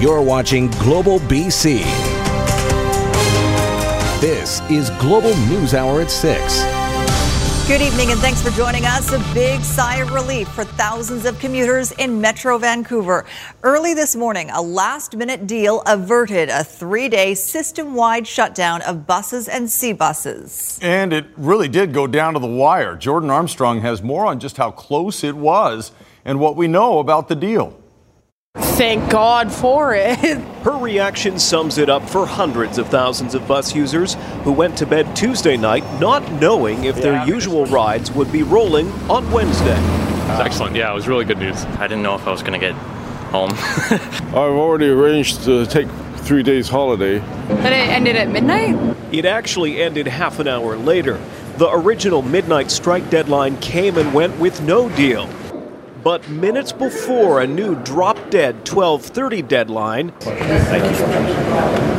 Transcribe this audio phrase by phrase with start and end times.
[0.00, 1.82] You're watching Global BC.
[4.18, 6.62] This is Global News Hour at 6.
[7.68, 9.12] Good evening and thanks for joining us.
[9.12, 13.26] A big sigh of relief for thousands of commuters in Metro Vancouver.
[13.62, 19.06] Early this morning, a last minute deal averted a three day system wide shutdown of
[19.06, 20.78] buses and sea buses.
[20.80, 22.96] And it really did go down to the wire.
[22.96, 25.92] Jordan Armstrong has more on just how close it was
[26.24, 27.79] and what we know about the deal.
[28.80, 30.16] Thank God for it.
[30.64, 34.86] Her reaction sums it up for hundreds of thousands of bus users who went to
[34.86, 39.76] bed Tuesday night not knowing if their usual rides would be rolling on Wednesday.
[39.76, 40.74] It's excellent.
[40.74, 41.62] Yeah, it was really good news.
[41.78, 42.74] I didn't know if I was going to get
[43.30, 43.50] home.
[44.30, 47.18] I've already arranged to take three days holiday.
[47.48, 48.96] But it ended at midnight?
[49.12, 51.20] It actually ended half an hour later.
[51.58, 55.28] The original midnight strike deadline came and went with no deal.
[56.02, 61.34] But minutes before a new drop dead 12:30 deadline, Thank you for coming.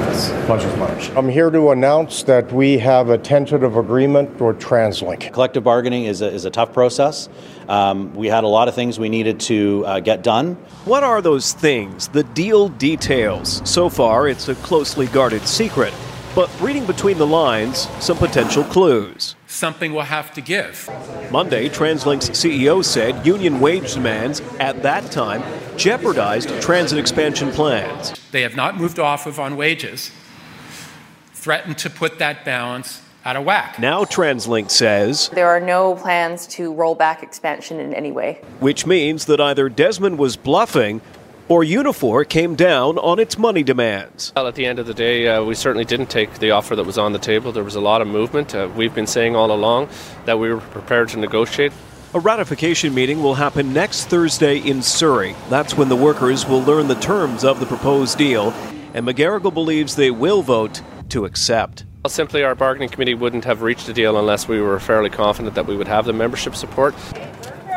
[0.10, 1.12] It's a much.
[1.12, 5.32] I'm here to announce that we have a tentative agreement with TransLink.
[5.32, 7.30] Collective bargaining is a, is a tough process.
[7.70, 10.56] Um, we had a lot of things we needed to uh, get done.
[10.86, 12.08] what are those things?
[12.08, 13.62] The deal details.
[13.70, 15.94] So far, it's a closely guarded secret.
[16.34, 19.36] But reading between the lines, some potential clues.
[19.48, 20.90] Something will have to give.
[21.30, 25.44] Monday, TransLink's CEO said union wage demands at that time
[25.78, 28.14] jeopardized transit expansion plans.
[28.32, 30.10] They have not moved off of on wages,
[31.34, 33.78] threatened to put that balance out of whack.
[33.78, 38.42] Now, TransLink says, There are no plans to roll back expansion in any way.
[38.62, 41.02] which means that either Desmond was bluffing
[41.52, 44.32] or Unifor came down on its money demands.
[44.38, 46.86] Well, at the end of the day, uh, we certainly didn't take the offer that
[46.86, 47.52] was on the table.
[47.52, 48.56] There was a lot of movement.
[48.56, 49.90] Uh, we've been saying all along
[50.24, 51.74] that we were prepared to negotiate.
[52.14, 55.36] A ratification meeting will happen next Thursday in Surrey.
[55.50, 58.52] That's when the workers will learn the terms of the proposed deal,
[58.94, 61.84] and McGarrigle believes they will vote to accept.
[62.06, 65.56] Well, simply, our bargaining committee wouldn't have reached a deal unless we were fairly confident
[65.56, 66.96] that we would have the membership support.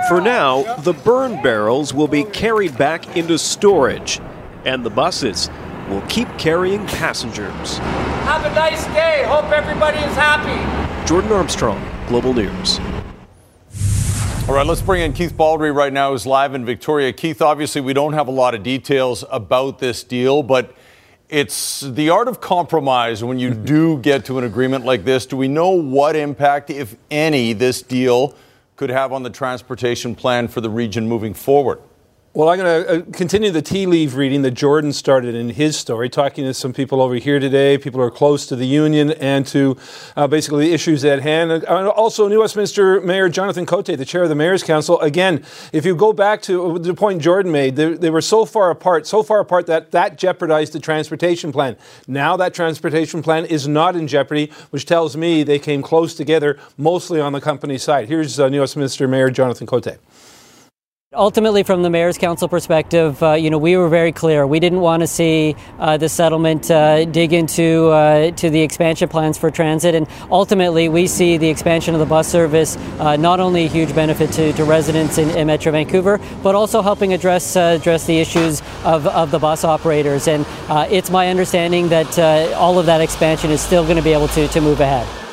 [0.09, 4.21] For now, the burn barrels will be carried back into storage,
[4.67, 5.49] and the buses
[5.89, 7.79] will keep carrying passengers.
[7.79, 9.25] Have a nice day.
[9.27, 11.09] Hope everybody is happy.
[11.09, 12.79] Jordan Armstrong, Global News.
[14.47, 17.11] All right, let's bring in Keith Baldrey right now, who's live in Victoria.
[17.11, 20.75] Keith, obviously, we don't have a lot of details about this deal, but
[21.31, 25.25] it's the art of compromise when you do get to an agreement like this.
[25.25, 28.35] Do we know what impact, if any, this deal
[28.77, 31.81] could have on the transportation plan for the region moving forward?
[32.37, 35.77] Well, I'm going to uh, continue the tea leaf reading that Jordan started in his
[35.77, 39.13] story, talking to some people over here today, people who are close to the union
[39.13, 39.77] and to
[40.17, 41.53] uh, basically the issues at hand.
[41.53, 45.01] And also, New Westminster Mayor Jonathan Cote, the chair of the Mayor's Council.
[45.01, 48.73] Again, if you go back to the point Jordan made, they, they were so far
[48.73, 51.77] apart, so far apart that that jeopardized the transportation plan.
[52.09, 56.59] Now that transportation plan is not in jeopardy, which tells me they came close together,
[56.77, 58.09] mostly on the company side.
[58.09, 59.99] Here's uh, New Westminster Mayor Jonathan Cote.
[61.17, 64.49] Ultimately, from the mayor's council perspective, uh, you know, we were very clear.
[64.49, 69.09] We didn't want to see uh, the settlement uh, dig into uh, to the expansion
[69.09, 73.39] plans for transit, and ultimately, we see the expansion of the bus service uh, not
[73.39, 77.55] only a huge benefit to, to residents in, in Metro Vancouver, but also helping address
[77.55, 80.27] uh, address the issues of, of the bus operators.
[80.27, 80.45] And
[80.91, 82.19] it's my understanding that
[82.55, 85.24] all of that expansion is still going to be able to to move ahead.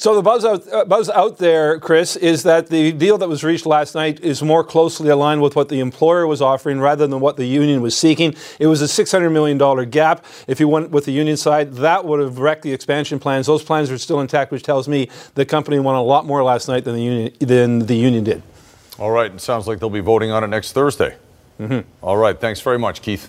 [0.00, 3.42] So the buzz out, uh, buzz out there, Chris, is that the deal that was
[3.42, 7.18] reached last night is more closely aligned with what the employer was offering rather than
[7.18, 8.32] what the union was seeking.
[8.60, 9.58] It was a $600 million
[9.90, 10.24] gap.
[10.46, 13.48] If you went with the union side, that would have wrecked the expansion plans.
[13.48, 16.68] Those plans are still intact, which tells me the company won a lot more last
[16.68, 18.44] night than the union, than the union did.
[19.00, 21.16] All right, it sounds like they'll be voting on it next Thursday.
[21.58, 21.88] Mm-hmm.
[22.02, 23.28] All right, thanks very much, Keith.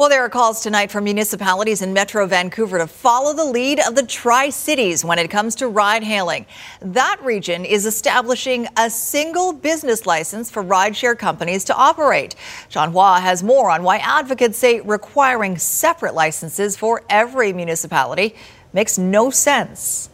[0.00, 3.94] Well, there are calls tonight from municipalities in Metro Vancouver to follow the lead of
[3.94, 6.46] the Tri Cities when it comes to ride hailing.
[6.80, 12.34] That region is establishing a single business license for rideshare companies to operate.
[12.70, 18.34] John Hua has more on why advocates say requiring separate licenses for every municipality
[18.72, 20.08] makes no sense.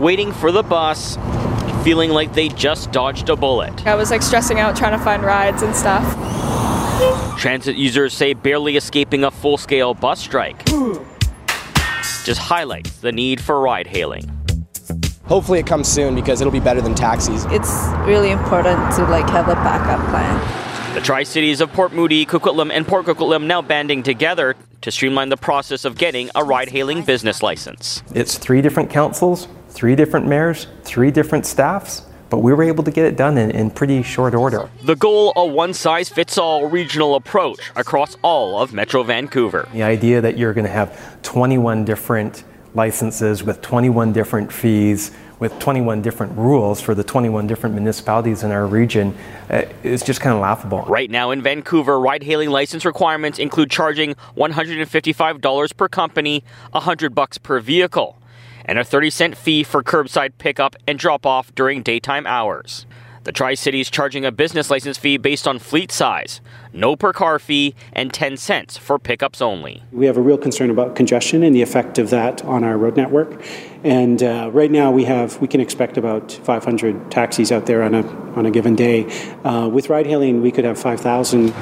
[0.00, 1.16] Waiting for the bus,
[1.86, 3.86] feeling like they just dodged a bullet.
[3.86, 6.04] I was like stressing out trying to find rides and stuff.
[7.38, 10.64] Transit users say barely escaping a full scale bus strike
[12.24, 14.28] just highlights the need for ride hailing.
[15.26, 17.44] Hopefully it comes soon because it'll be better than taxis.
[17.50, 17.70] It's
[18.04, 20.94] really important to like have a backup plan.
[20.96, 25.28] The Tri Cities of Port Moody, Coquitlam, and Port Coquitlam now banding together to streamline
[25.28, 28.02] the process of getting a ride hailing business license.
[28.12, 32.90] It's three different councils, three different mayors, three different staffs but we were able to
[32.90, 34.68] get it done in, in pretty short order.
[34.82, 39.68] The goal a one size fits all regional approach across all of Metro Vancouver.
[39.72, 42.42] The idea that you're going to have 21 different
[42.74, 48.50] licenses with 21 different fees with 21 different rules for the 21 different municipalities in
[48.50, 49.14] our region
[49.50, 50.80] uh, is just kind of laughable.
[50.82, 56.42] Right now in Vancouver, ride hailing license requirements include charging $155 per company,
[56.72, 58.16] 100 bucks per vehicle,
[58.66, 62.84] and a 30 cent fee for curbside pickup and drop off during daytime hours.
[63.26, 66.40] The Tri Cities charging a business license fee based on fleet size,
[66.72, 69.82] no per car fee, and 10 cents for pickups only.
[69.90, 72.96] We have a real concern about congestion and the effect of that on our road
[72.96, 73.42] network.
[73.82, 77.96] And uh, right now we have we can expect about 500 taxis out there on
[77.96, 79.06] a on a given day.
[79.42, 81.52] Uh, with ride hailing, we could have 5,000.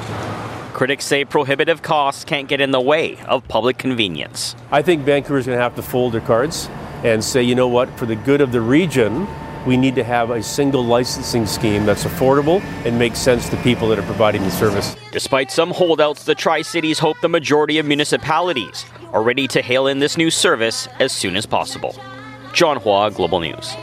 [0.73, 4.55] Critics say prohibitive costs can't get in the way of public convenience.
[4.69, 6.69] I think Vancouver's going to have to fold their cards
[7.05, 9.27] and say, you know what, for the good of the region,
[9.67, 13.87] we need to have a single licensing scheme that's affordable and makes sense to people
[13.89, 14.95] that are providing the service.
[15.11, 19.85] Despite some holdouts, the Tri Cities hope the majority of municipalities are ready to hail
[19.85, 21.95] in this new service as soon as possible.
[22.53, 23.75] John Hua, Global News.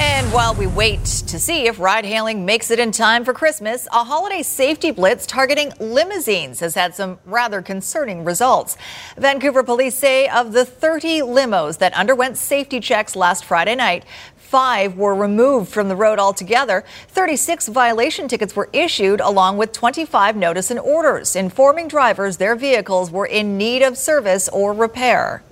[0.00, 3.88] And while we wait to see if ride hailing makes it in time for Christmas,
[3.92, 8.76] a holiday safety blitz targeting limousines has had some rather concerning results.
[9.16, 14.04] Vancouver police say of the 30 limos that underwent safety checks last Friday night,
[14.48, 16.82] Five were removed from the road altogether.
[17.08, 23.10] 36 violation tickets were issued, along with 25 notice and orders, informing drivers their vehicles
[23.10, 25.42] were in need of service or repair.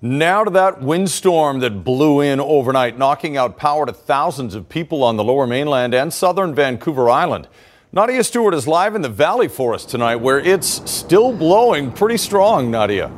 [0.00, 5.02] Now to that windstorm that blew in overnight, knocking out power to thousands of people
[5.02, 7.48] on the lower mainland and southern Vancouver Island.
[7.90, 12.16] Nadia Stewart is live in the valley for us tonight, where it's still blowing pretty
[12.16, 13.10] strong, Nadia.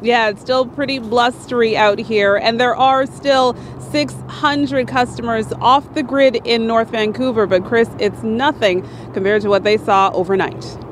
[0.00, 3.56] Yeah, it's still pretty blustery out here, and there are still
[3.90, 7.48] 600 customers off the grid in North Vancouver.
[7.48, 10.85] But, Chris, it's nothing compared to what they saw overnight.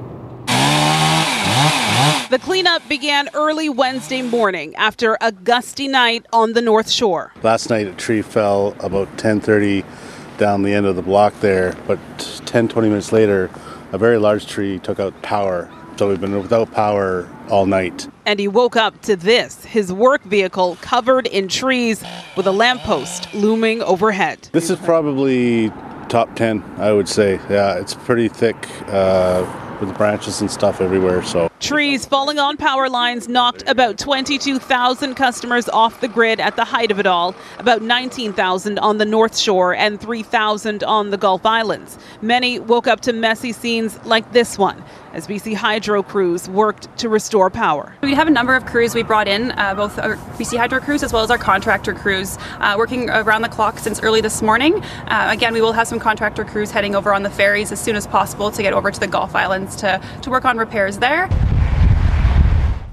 [2.31, 7.33] The cleanup began early Wednesday morning after a gusty night on the North Shore.
[7.45, 9.85] Last night, a tree fell about 10:30
[10.37, 11.99] down the end of the block there, but
[12.47, 13.51] 10, 20 minutes later,
[13.93, 15.71] a very large tree took out power.
[15.97, 18.09] So we've been without power all night.
[18.27, 22.03] And he woke up to this his work vehicle covered in trees
[22.37, 24.49] with a lamppost looming overhead.
[24.51, 25.71] This is probably
[26.09, 27.39] top 10, I would say.
[27.49, 28.57] Yeah, it's pretty thick
[28.89, 29.47] uh,
[29.81, 31.23] with branches and stuff everywhere.
[31.23, 36.65] So Trees falling on power lines knocked about 22,000 customers off the grid at the
[36.65, 41.47] height of it all, about 19,000 on the North Shore and 3,000 on the Gulf
[41.47, 41.97] Islands.
[42.21, 44.85] Many woke up to messy scenes like this one
[45.15, 47.95] as BC Hydro crews worked to restore power.
[48.03, 51.03] We have a number of crews we brought in, uh, both our BC Hydro crews
[51.03, 54.83] as well as our contractor crews, uh, working around the clock since early this morning.
[55.07, 57.97] Uh, again, we will have some contractor crews heading over on the ferries as soon
[57.97, 61.31] as possible to get over to the Gulf Islands to, to work on repairs there.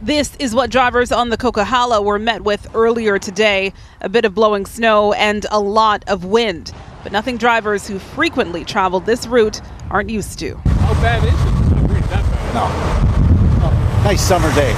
[0.04, 3.72] This is what drivers on the Coquihalla were met with earlier today
[4.02, 6.74] a bit of blowing snow and a lot of wind.
[7.04, 9.62] But nothing drivers who frequently travel this route
[9.92, 10.56] aren't used to.
[10.56, 12.56] How bad is it?
[12.56, 14.04] No.
[14.04, 14.76] Nice summer day.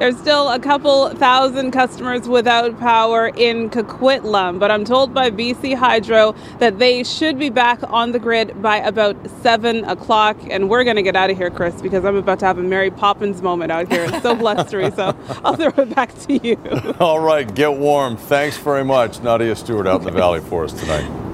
[0.00, 5.74] There's still a couple thousand customers without power in Coquitlam, but I'm told by BC
[5.74, 10.38] Hydro that they should be back on the grid by about 7 o'clock.
[10.48, 12.62] And we're going to get out of here, Chris, because I'm about to have a
[12.62, 14.04] Mary Poppins moment out here.
[14.04, 15.14] It's so blustery, so
[15.44, 16.56] I'll throw it back to you.
[16.98, 18.16] All right, get warm.
[18.16, 21.29] Thanks very much, Nadia Stewart out in the valley for us tonight.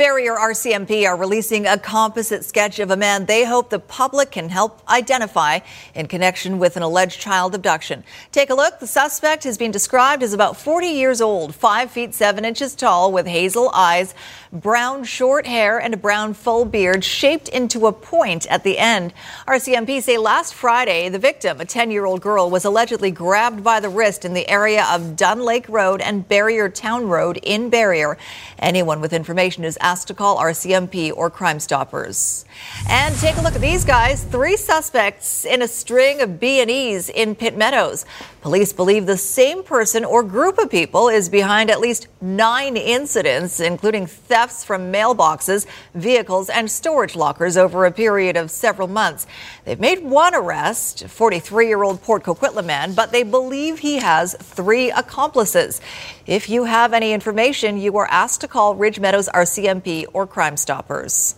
[0.00, 4.48] Barriere RCMP are releasing a composite sketch of a man they hope the public can
[4.48, 5.58] help identify
[5.94, 8.02] in connection with an alleged child abduction.
[8.32, 8.80] Take a look.
[8.80, 13.12] The suspect has been described as about 40 years old, 5 feet 7 inches tall,
[13.12, 14.14] with hazel eyes,
[14.52, 19.12] brown short hair, and a brown full beard shaped into a point at the end.
[19.46, 23.78] RCMP say last Friday, the victim, a 10 year old girl, was allegedly grabbed by
[23.78, 28.16] the wrist in the area of Dunn Lake Road and Barriere Town Road in Barriere.
[28.58, 32.44] Anyone with information is asked to call RCMP or Crime Stoppers.
[32.88, 34.24] And take a look at these guys.
[34.24, 38.04] Three suspects in a string of B&Es in Pitt Meadows.
[38.42, 43.60] Police believe the same person or group of people is behind at least nine incidents,
[43.60, 49.26] including thefts from mailboxes, vehicles, and storage lockers over a period of several months.
[49.66, 54.34] They've made one arrest, 43 year old Port Coquitlam man, but they believe he has
[54.40, 55.82] three accomplices.
[56.26, 60.56] If you have any information, you are asked to call Ridge Meadows RCMP or Crime
[60.56, 61.34] Stoppers.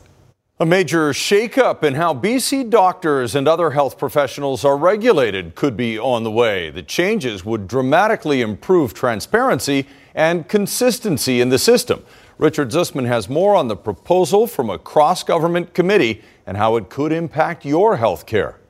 [0.62, 5.98] A major shakeup in how BC doctors and other health professionals are regulated could be
[5.98, 6.70] on the way.
[6.70, 12.04] The changes would dramatically improve transparency and consistency in the system.
[12.38, 16.88] Richard Zussman has more on the proposal from a cross government committee and how it
[16.88, 18.60] could impact your health care.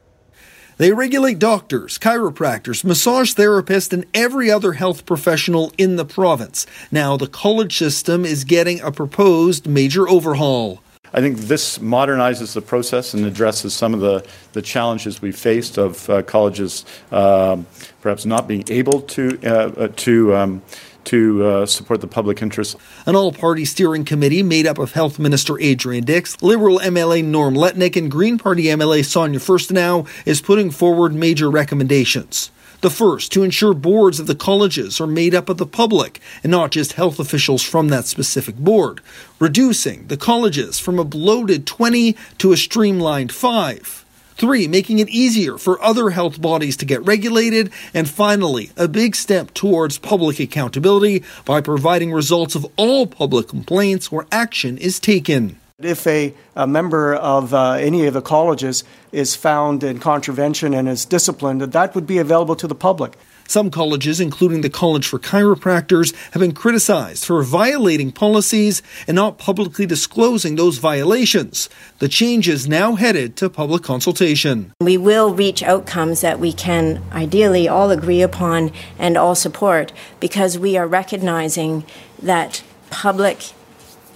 [0.79, 6.67] They regulate doctors, chiropractors, massage therapists, and every other health professional in the province.
[6.91, 10.81] Now, the college system is getting a proposed major overhaul.
[11.15, 15.79] I think this modernizes the process and addresses some of the, the challenges we faced
[15.79, 17.67] of uh, colleges um,
[18.01, 20.63] perhaps not being able to uh, uh, to um,
[21.05, 22.77] to uh, support the public interest.
[23.07, 27.55] An all party steering committee made up of Health Minister Adrian Dix, Liberal MLA Norm
[27.55, 32.51] Letnick, and Green Party MLA Sonia Furstenau is putting forward major recommendations.
[32.83, 36.51] The first, to ensure boards of the colleges are made up of the public and
[36.51, 39.01] not just health officials from that specific board,
[39.39, 44.05] reducing the colleges from a bloated 20 to a streamlined 5.
[44.35, 47.71] Three, making it easier for other health bodies to get regulated.
[47.95, 54.11] And finally, a big step towards public accountability by providing results of all public complaints
[54.11, 55.61] where action is taken.
[55.85, 60.89] If a, a member of uh, any of the colleges is found in contravention and
[60.89, 63.17] is disciplined, that would be available to the public.
[63.49, 69.37] Some colleges, including the College for Chiropractors, have been criticized for violating policies and not
[69.37, 71.69] publicly disclosing those violations.
[71.99, 74.73] The change is now headed to public consultation.
[74.81, 80.59] We will reach outcomes that we can ideally all agree upon and all support because
[80.59, 81.85] we are recognizing
[82.23, 83.53] that public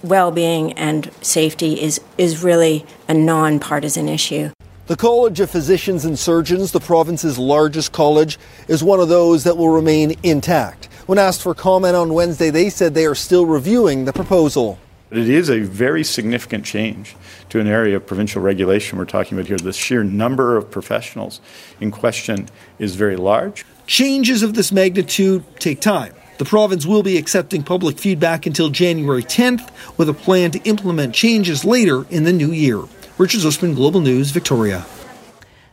[0.07, 4.51] well-being and safety is is really a non-partisan issue.
[4.87, 9.57] The College of Physicians and Surgeons, the province's largest college, is one of those that
[9.57, 10.85] will remain intact.
[11.07, 14.79] When asked for comment on Wednesday, they said they are still reviewing the proposal.
[15.09, 17.15] It is a very significant change
[17.49, 19.57] to an area of provincial regulation we're talking about here.
[19.57, 21.39] The sheer number of professionals
[21.79, 23.65] in question is very large.
[23.87, 26.13] Changes of this magnitude take time.
[26.37, 31.15] The province will be accepting public feedback until January 10th, with a plan to implement
[31.15, 32.83] changes later in the new year.
[33.17, 34.85] Richard Zussman, Global News, Victoria.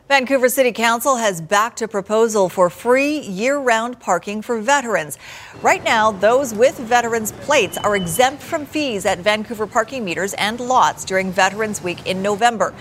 [0.07, 5.17] Vancouver City Council has backed a proposal for free year round parking for veterans.
[5.63, 10.59] Right now, those with veterans plates are exempt from fees at Vancouver parking meters and
[10.59, 12.73] lots during Veterans Week in November.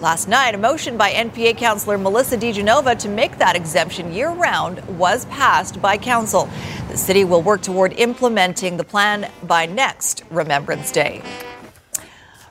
[0.00, 4.30] Last night, a motion by NPA Councillor Melissa De Genova to make that exemption year
[4.30, 6.48] round was passed by Council.
[6.90, 11.22] The city will work toward implementing the plan by next Remembrance Day.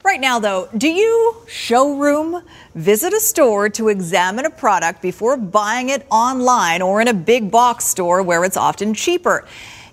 [0.05, 2.43] Right now, though, do you showroom
[2.75, 7.51] visit a store to examine a product before buying it online or in a big
[7.51, 9.45] box store where it's often cheaper?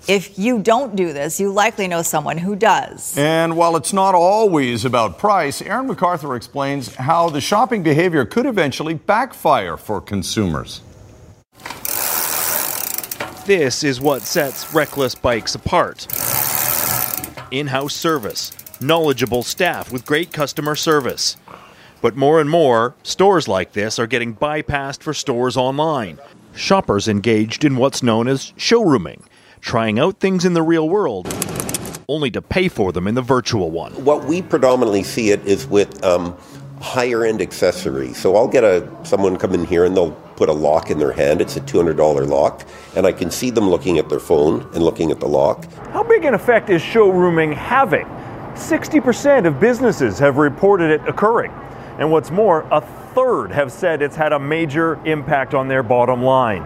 [0.08, 3.16] If you don't do this, you likely know someone who does.
[3.18, 8.46] And while it's not always about price, Aaron MacArthur explains how the shopping behavior could
[8.46, 10.80] eventually backfire for consumers.
[13.44, 16.06] This is what sets Reckless Bikes apart
[17.50, 21.36] in house service, knowledgeable staff with great customer service.
[22.00, 26.18] But more and more, stores like this are getting bypassed for stores online.
[26.54, 29.22] Shoppers engaged in what's known as showrooming,
[29.60, 31.32] trying out things in the real world,
[32.08, 33.92] only to pay for them in the virtual one.
[34.04, 36.36] What we predominantly see it is with um,
[36.80, 38.16] higher end accessories.
[38.16, 41.12] So I'll get a someone come in here and they'll put a lock in their
[41.12, 41.40] hand.
[41.40, 45.10] It's a $200 lock, and I can see them looking at their phone and looking
[45.10, 45.70] at the lock.
[45.92, 48.06] How big an effect is showrooming having?
[48.54, 51.52] 60% of businesses have reported it occurring.
[51.98, 52.80] And what's more, a
[53.14, 56.62] third have said it's had a major impact on their bottom line.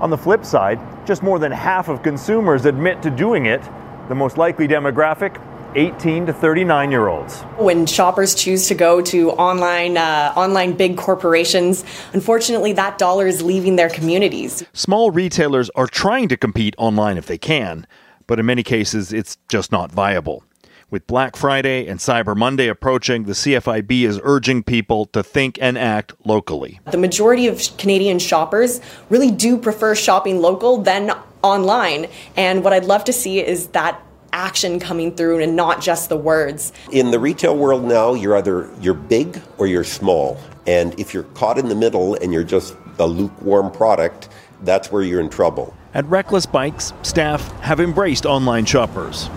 [0.00, 3.62] On the flip side, just more than half of consumers admit to doing it.
[4.08, 5.40] The most likely demographic
[5.76, 7.40] 18 to 39 year olds.
[7.58, 13.42] When shoppers choose to go to online uh, online big corporations, unfortunately that dollar is
[13.42, 14.64] leaving their communities.
[14.72, 17.86] Small retailers are trying to compete online if they can,
[18.26, 20.44] but in many cases it's just not viable.
[20.90, 25.78] With Black Friday and Cyber Monday approaching, the CFIB is urging people to think and
[25.78, 26.78] act locally.
[26.90, 31.10] The majority of Canadian shoppers really do prefer shopping local than
[31.42, 34.00] online, and what I'd love to see is that
[34.32, 36.72] action coming through and not just the words.
[36.92, 40.38] In the retail world now, you're either you're big or you're small.
[40.66, 44.28] And if you're caught in the middle and you're just a lukewarm product,
[44.62, 45.74] that's where you're in trouble.
[45.94, 49.30] At Reckless Bikes, staff have embraced online shoppers.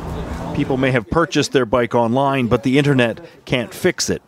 [0.57, 4.23] People may have purchased their bike online, but the internet can't fix it.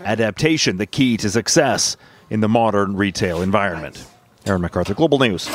[0.00, 1.96] Adaptation, the key to success
[2.28, 4.04] in the modern retail environment.
[4.46, 5.48] Aaron MacArthur, Global News.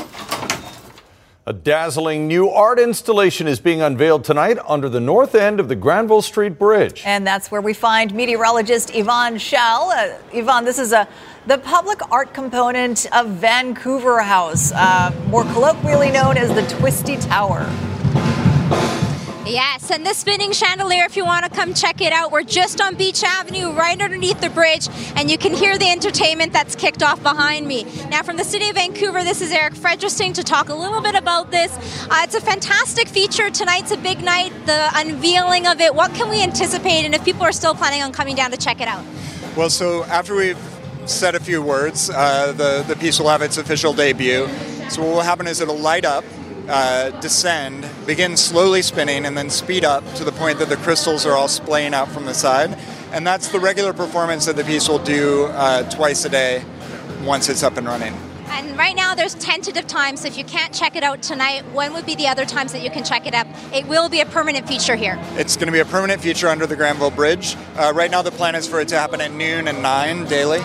[1.46, 5.76] A dazzling new art installation is being unveiled tonight under the north end of the
[5.76, 7.04] Granville Street Bridge.
[7.06, 9.92] And that's where we find meteorologist Yvonne Schalle.
[9.92, 11.10] Uh, Yvonne, this is a
[11.46, 17.70] the public art component of Vancouver House, uh, more colloquially known as the Twisty Tower.
[19.46, 22.82] Yes, and the spinning chandelier, if you want to come check it out, we're just
[22.82, 27.04] on Beach Avenue, right underneath the bridge, and you can hear the entertainment that's kicked
[27.04, 27.84] off behind me.
[28.10, 31.14] Now, from the City of Vancouver, this is Eric Fredericksen to talk a little bit
[31.14, 31.72] about this.
[32.10, 33.52] Uh, it's a fantastic feature.
[33.52, 35.94] Tonight's a big night, the unveiling of it.
[35.94, 38.82] What can we anticipate, and if people are still planning on coming down to check
[38.82, 39.06] it out?
[39.56, 40.58] Well, so after we've
[41.06, 44.48] said a few words, uh, the, the piece will have its official debut.
[44.90, 46.24] So, what will happen is it'll light up
[46.68, 51.26] uh, descend, begin slowly spinning, and then speed up to the point that the crystals
[51.26, 52.78] are all splaying out from the side.
[53.12, 56.64] And that's the regular performance that the piece will do uh, twice a day
[57.24, 58.14] once it's up and running.
[58.48, 60.22] And right now, there's tentative times.
[60.22, 62.82] So if you can't check it out tonight, when would be the other times that
[62.82, 63.48] you can check it up?
[63.74, 65.18] It will be a permanent feature here.
[65.34, 67.58] It's going to be a permanent feature under the Granville Bridge.
[67.76, 70.62] Uh, right now, the plan is for it to happen at noon and 9 daily,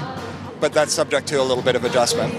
[0.61, 2.35] but that's subject to a little bit of adjustment.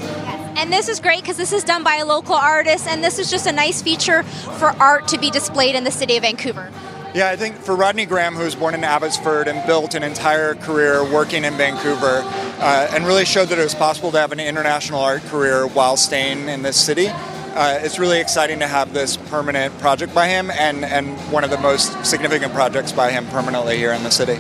[0.56, 3.32] And this is great because this is done by a local artist, and this is
[3.32, 6.72] just a nice feature for art to be displayed in the city of Vancouver.
[7.14, 10.56] Yeah, I think for Rodney Graham, who was born in Abbotsford and built an entire
[10.56, 14.40] career working in Vancouver, uh, and really showed that it was possible to have an
[14.40, 17.08] international art career while staying in this city.
[17.08, 21.50] Uh, it's really exciting to have this permanent project by him and, and one of
[21.50, 24.40] the most significant projects by him permanently here in the city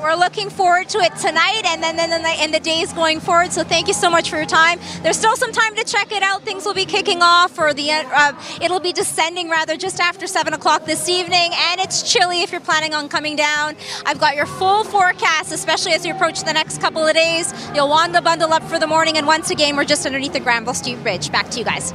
[0.00, 3.20] we're looking forward to it tonight and then, then in, the, in the days going
[3.20, 3.52] forward.
[3.52, 4.78] So thank you so much for your time.
[5.02, 6.44] There's still some time to check it out.
[6.44, 10.54] Things will be kicking off, or the uh, it'll be descending rather just after seven
[10.54, 11.50] o'clock this evening.
[11.54, 13.76] And it's chilly if you're planning on coming down.
[14.06, 17.52] I've got your full forecast, especially as you approach the next couple of days.
[17.74, 19.16] You'll want to bundle up for the morning.
[19.16, 21.30] And once again, we're just underneath the Granville Street Bridge.
[21.32, 21.92] Back to you guys.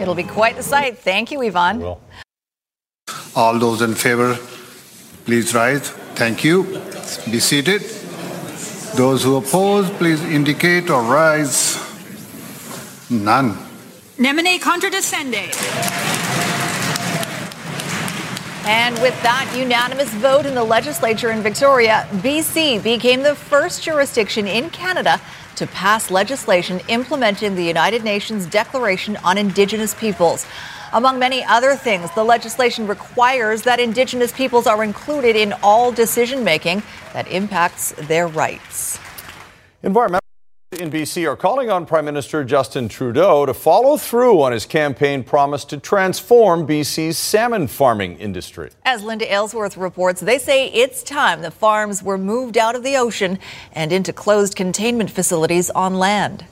[0.00, 0.98] It'll be quite the sight.
[0.98, 1.96] Thank you, Yvonne.
[3.34, 4.36] All those in favor,
[5.24, 5.88] please rise.
[6.14, 6.91] Thank you.
[7.30, 7.82] Be seated.
[8.96, 11.76] Those who oppose, please indicate or rise.
[13.10, 13.56] None.
[14.18, 15.52] Nemine contradicente.
[18.64, 24.46] And with that unanimous vote in the legislature in Victoria, BC became the first jurisdiction
[24.46, 25.20] in Canada
[25.56, 30.46] to pass legislation implementing the United Nations Declaration on Indigenous Peoples.
[30.94, 36.44] Among many other things, the legislation requires that Indigenous peoples are included in all decision
[36.44, 36.82] making
[37.14, 38.98] that impacts their rights.
[39.82, 40.20] Environmental
[40.78, 45.22] in BC are calling on Prime Minister Justin Trudeau to follow through on his campaign
[45.24, 48.70] promise to transform BC's salmon farming industry.
[48.84, 52.96] As Linda Aylesworth reports, they say it's time the farms were moved out of the
[52.96, 53.38] ocean
[53.72, 56.44] and into closed containment facilities on land.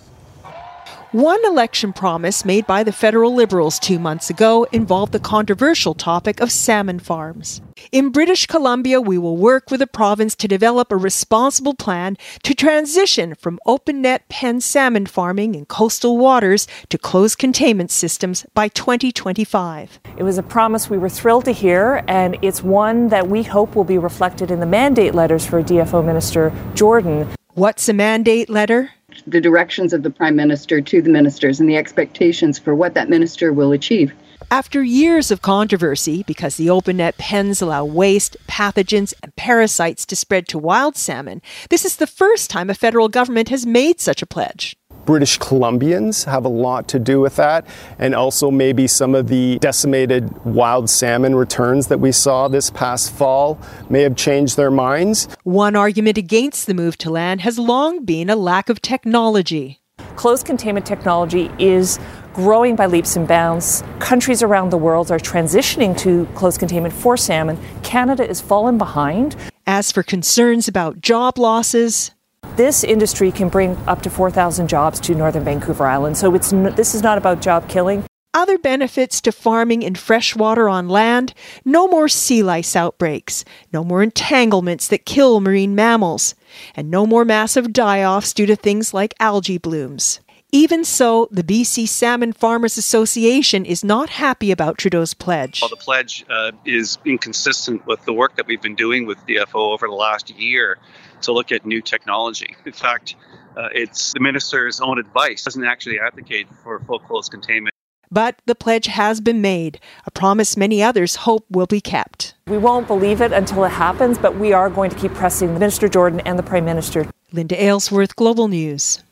[1.12, 6.38] One election promise made by the federal Liberals two months ago involved the controversial topic
[6.38, 7.60] of salmon farms.
[7.90, 12.54] In British Columbia, we will work with the province to develop a responsible plan to
[12.54, 18.68] transition from open net pen salmon farming in coastal waters to closed containment systems by
[18.68, 19.98] 2025.
[20.16, 23.74] It was a promise we were thrilled to hear, and it's one that we hope
[23.74, 27.28] will be reflected in the mandate letters for DFO Minister Jordan.
[27.54, 28.92] What's a mandate letter?
[29.26, 33.08] The directions of the prime minister to the ministers and the expectations for what that
[33.08, 34.12] minister will achieve.
[34.52, 40.16] After years of controversy because the open net pens allow waste, pathogens, and parasites to
[40.16, 44.22] spread to wild salmon, this is the first time a federal government has made such
[44.22, 44.76] a pledge.
[45.04, 47.64] British Columbians have a lot to do with that,
[48.00, 53.12] and also maybe some of the decimated wild salmon returns that we saw this past
[53.12, 53.56] fall
[53.88, 55.28] may have changed their minds.
[55.44, 59.78] One argument against the move to land has long been a lack of technology.
[60.16, 61.98] Closed containment technology is
[62.34, 63.82] growing by leaps and bounds.
[63.98, 67.58] Countries around the world are transitioning to closed containment for salmon.
[67.82, 69.36] Canada is falling behind.
[69.66, 72.12] As for concerns about job losses,
[72.56, 76.16] this industry can bring up to 4,000 jobs to northern Vancouver Island.
[76.16, 78.04] So it's this is not about job killing.
[78.32, 84.04] Other benefits to farming in freshwater on land no more sea lice outbreaks, no more
[84.04, 86.36] entanglements that kill marine mammals,
[86.76, 90.20] and no more massive die offs due to things like algae blooms.
[90.52, 95.60] Even so, the BC Salmon Farmers Association is not happy about Trudeau's pledge.
[95.62, 99.72] Well, the pledge uh, is inconsistent with the work that we've been doing with DFO
[99.72, 100.78] over the last year
[101.22, 102.56] to look at new technology.
[102.64, 103.14] In fact,
[103.56, 107.74] uh, it's the minister's own advice doesn't actually advocate for full closed containment.
[108.10, 112.34] But the pledge has been made, a promise many others hope will be kept.
[112.48, 115.88] We won't believe it until it happens, but we are going to keep pressing Minister
[115.88, 117.06] Jordan and the Prime Minister.
[117.30, 119.04] Linda Aylesworth, Global News.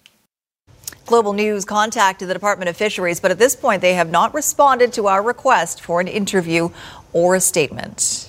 [1.09, 4.93] Global News contacted the Department of Fisheries, but at this point they have not responded
[4.93, 6.69] to our request for an interview
[7.15, 8.29] or a statement.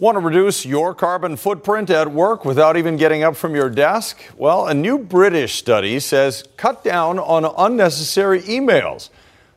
[0.00, 4.20] Want to reduce your carbon footprint at work without even getting up from your desk?
[4.36, 9.10] Well, a new British study says cut down on unnecessary emails.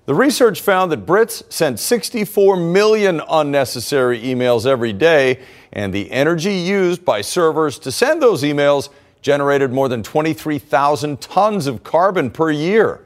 [0.05, 5.39] The research found that Brits sent 64 million unnecessary emails every day,
[5.73, 8.89] and the energy used by servers to send those emails
[9.21, 13.01] generated more than 23,000 tons of carbon per year.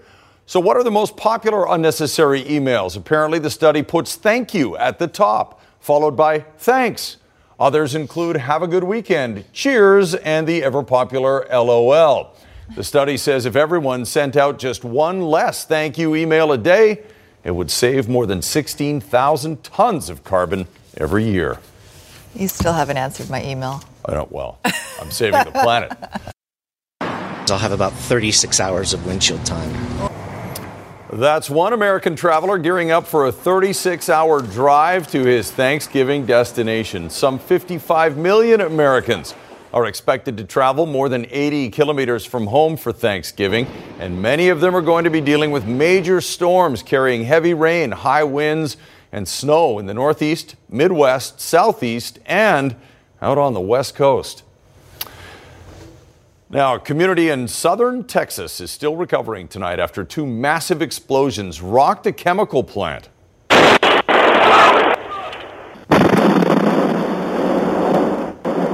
[0.46, 2.96] So, what are the most popular unnecessary emails?
[2.96, 7.18] Apparently, the study puts thank you at the top, followed by thanks.
[7.60, 12.36] Others include have a good weekend, cheers, and the ever popular LOL.
[12.76, 17.04] The study says if everyone sent out just one less thank you email a day,
[17.44, 21.60] it would save more than 16,000 tons of carbon every year.
[22.34, 23.82] You still haven't answered my email.
[24.08, 24.60] I don't, well,
[25.02, 25.92] I'm saving the planet.
[27.02, 29.72] I'll have about 36 hours of windshield time.
[31.12, 37.10] That's one American traveler gearing up for a 36 hour drive to his Thanksgiving destination.
[37.10, 39.34] Some 55 million Americans
[39.74, 43.68] are expected to travel more than 80 kilometers from home for Thanksgiving,
[44.00, 47.92] and many of them are going to be dealing with major storms carrying heavy rain,
[47.92, 48.78] high winds,
[49.12, 52.76] and snow in the Northeast, Midwest, Southeast, and
[53.22, 54.44] out on the West Coast.
[56.50, 62.06] Now, a community in southern Texas is still recovering tonight after two massive explosions rocked
[62.06, 63.10] a chemical plant.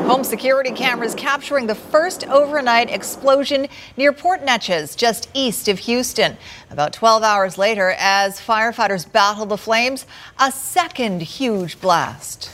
[0.05, 6.35] Home security cameras capturing the first overnight explosion near Port Neches, just east of Houston.
[6.69, 10.05] About 12 hours later, as firefighters battled the flames,
[10.37, 12.51] a second huge blast.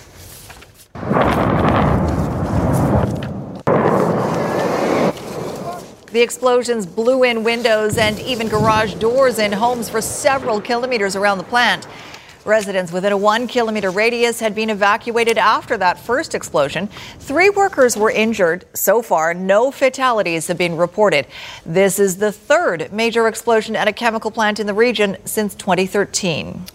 [6.17, 11.37] The explosions blew in windows and even garage doors in homes for several kilometers around
[11.37, 11.85] the plant.
[12.43, 16.89] Residents within a one kilometer radius had been evacuated after that first explosion.
[17.19, 18.65] Three workers were injured.
[18.73, 21.27] So far, no fatalities have been reported.
[21.67, 26.65] This is the third major explosion at a chemical plant in the region since 2013.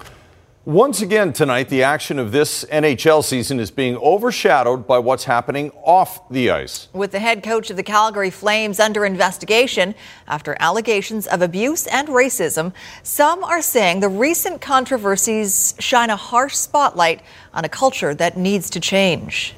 [0.64, 5.72] Once again tonight, the action of this NHL season is being overshadowed by what's happening
[5.82, 6.86] off the ice.
[6.92, 9.92] With the head coach of the Calgary Flames under investigation
[10.28, 12.72] after allegations of abuse and racism,
[13.02, 17.22] some are saying the recent controversies shine a harsh spotlight
[17.52, 19.56] on a culture that needs to change.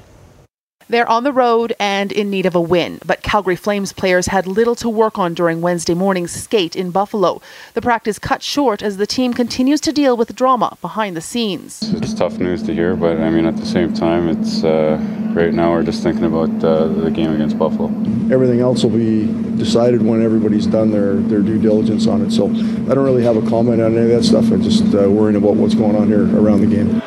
[0.87, 4.45] They're on the road and in need of a win, but Calgary Flames players had
[4.45, 7.41] little to work on during Wednesday morning's skate in Buffalo.
[7.73, 11.81] The practice cut short as the team continues to deal with drama behind the scenes.
[11.95, 14.99] It's tough news to hear, but I mean, at the same time, it's uh,
[15.33, 17.87] right now we're just thinking about uh, the game against Buffalo.
[18.31, 19.25] Everything else will be
[19.57, 22.29] decided when everybody's done their, their due diligence on it.
[22.29, 24.51] So I don't really have a comment on any of that stuff.
[24.51, 27.01] I'm just uh, worrying about what's going on here around the game.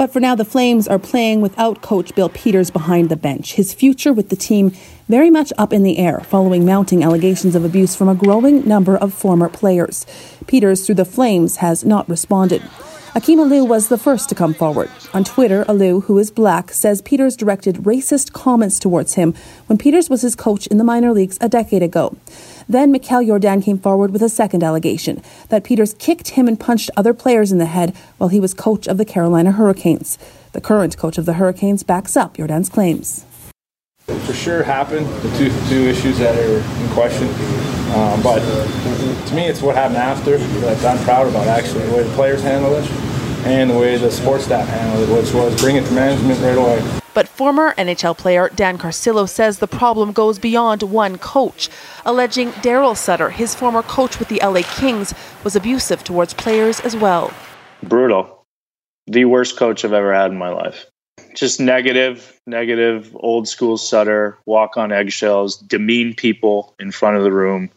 [0.00, 3.52] But for now, the Flames are playing without coach Bill Peters behind the bench.
[3.52, 4.72] His future with the team
[5.10, 8.96] very much up in the air following mounting allegations of abuse from a growing number
[8.96, 10.06] of former players.
[10.46, 12.62] Peters, through the Flames, has not responded.
[13.12, 14.88] Akim Aliu was the first to come forward.
[15.12, 19.34] On Twitter, Aliu, who is black, says Peters directed racist comments towards him
[19.66, 22.16] when Peters was his coach in the minor leagues a decade ago.
[22.68, 26.88] Then Michal Jordan came forward with a second allegation that Peters kicked him and punched
[26.96, 30.16] other players in the head while he was coach of the Carolina Hurricanes.
[30.52, 33.24] The current coach of the Hurricanes backs up Jordan's claims.
[34.06, 37.28] For sure happened, the two, two issues that are in question.
[37.94, 42.02] Um, but to me, it's what happened after that I'm proud about, actually, the way
[42.02, 42.90] the players handled it
[43.44, 46.56] and the way the sports staff handled it, which was bring it to management right
[46.56, 47.00] away.
[47.14, 51.68] But former NHL player Dan Carcillo says the problem goes beyond one coach,
[52.04, 56.94] alleging Darryl Sutter, his former coach with the LA Kings, was abusive towards players as
[56.94, 57.32] well.
[57.82, 58.46] Brutal.
[59.06, 60.86] The worst coach I've ever had in my life.
[61.34, 67.32] Just negative, negative, old school Sutter, walk on eggshells, demean people in front of the
[67.32, 67.70] room,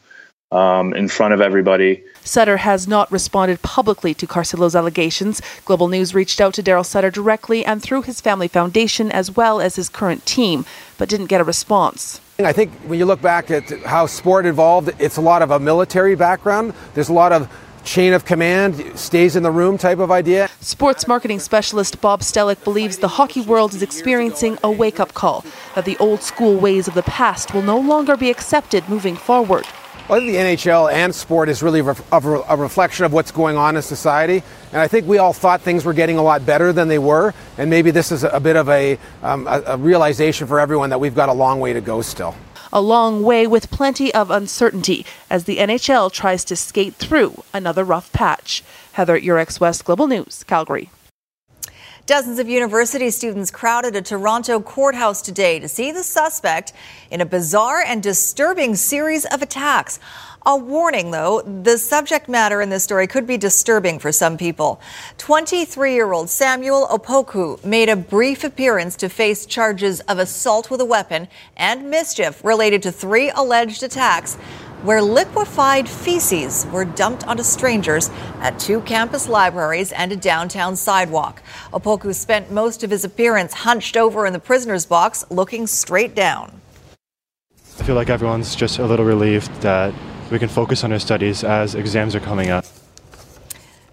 [0.52, 2.04] um, in front of everybody.
[2.24, 5.42] Sutter has not responded publicly to Carcillo's allegations.
[5.66, 9.60] Global News reached out to Darryl Sutter directly and through his family foundation as well
[9.60, 10.66] as his current team,
[10.98, 12.22] but didn't get a response.
[12.40, 15.60] I think when you look back at how sport evolved, it's a lot of a
[15.60, 16.74] military background.
[16.94, 17.50] There's a lot of
[17.84, 20.50] chain of command, stays in the room type of idea.
[20.62, 25.46] Sports marketing specialist Bob Stellick believes the hockey world is experiencing a wake up call,
[25.76, 29.66] that the old school ways of the past will no longer be accepted moving forward.
[30.10, 33.82] I think the NHL and sport is really a reflection of what's going on in
[33.82, 34.44] society.
[34.74, 37.34] And I think we all thought things were getting a lot better than they were.
[37.58, 41.16] And maybe this is a bit of a, um, a realization for everyone that we've
[41.16, 42.36] got a long way to go still.
[42.74, 47.86] A long way with plenty of uncertainty as the NHL tries to skate through another
[47.86, 48.62] rough patch.
[48.94, 50.90] Heather Yourex-West Global News, Calgary.
[52.06, 56.74] Dozens of university students crowded a Toronto courthouse today to see the suspect
[57.10, 60.02] in a bizarre and disturbing series of attacks.
[60.46, 64.82] A warning, though, the subject matter in this story could be disturbing for some people.
[65.18, 70.82] 23 year old Samuel Opoku made a brief appearance to face charges of assault with
[70.82, 74.38] a weapon and mischief related to three alleged attacks
[74.84, 81.42] where liquefied feces were dumped onto strangers at two campus libraries and a downtown sidewalk.
[81.72, 86.62] Opoku spent most of his appearance hunched over in the prisoner's box, looking straight down.
[87.80, 89.94] I feel like everyone's just a little relieved that
[90.32, 92.66] we can focus on our studies as exams are coming up.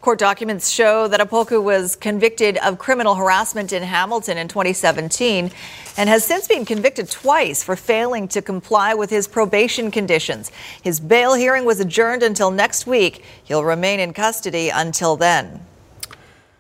[0.01, 5.51] Court documents show that Opoku was convicted of criminal harassment in Hamilton in 2017
[5.99, 10.53] and has since been convicted twice for failing to comply with his probation conditions.
[10.81, 13.23] His bail hearing was adjourned until next week.
[13.45, 15.67] He'll remain in custody until then.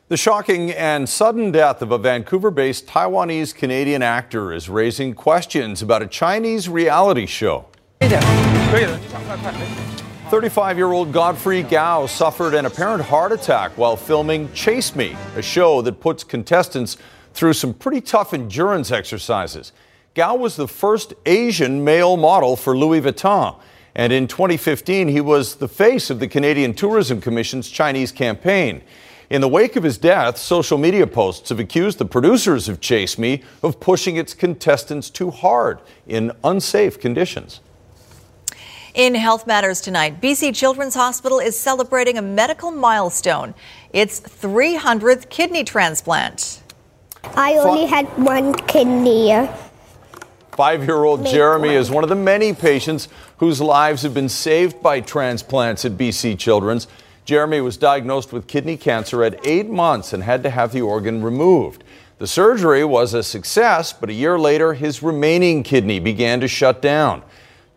[0.09, 5.81] The shocking and sudden death of a Vancouver based Taiwanese Canadian actor is raising questions
[5.81, 7.65] about a Chinese reality show.
[10.31, 15.43] 35 year old Godfrey Gao suffered an apparent heart attack while filming Chase Me, a
[15.43, 16.99] show that puts contestants
[17.35, 19.73] through some pretty tough endurance exercises.
[20.15, 23.57] Gao was the first Asian male model for Louis Vuitton,
[23.97, 28.83] and in 2015 he was the face of the Canadian Tourism Commission's Chinese campaign.
[29.31, 33.19] In the wake of his death, social media posts have accused the producers of Chase
[33.19, 37.59] Me of pushing its contestants too hard in unsafe conditions.
[38.95, 43.55] In Health Matters tonight, BC Children's Hospital is celebrating a medical milestone.
[43.93, 46.63] Its 300th kidney transplant.
[47.37, 49.33] I only had one kidney.
[49.33, 49.55] Uh,
[50.53, 54.83] Five year old Jeremy is one of the many patients whose lives have been saved
[54.83, 56.89] by transplants at BC Children's.
[57.25, 61.23] Jeremy was diagnosed with kidney cancer at eight months and had to have the organ
[61.23, 61.85] removed.
[62.19, 66.83] The surgery was a success, but a year later, his remaining kidney began to shut
[66.83, 67.23] down.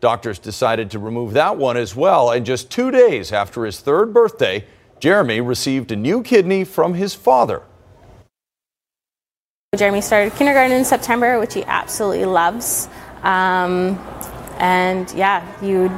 [0.04, 4.13] Doctors decided to remove that one as well, and just two days after his third
[4.13, 4.66] birthday,
[5.00, 7.62] Jeremy received a new kidney from his father.
[9.78, 12.89] Jeremy started kindergarten in September, which he absolutely loves.
[13.22, 13.98] Um,
[14.58, 15.89] and yeah, you